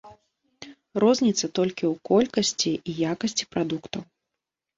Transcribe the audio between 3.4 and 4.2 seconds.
прадуктаў.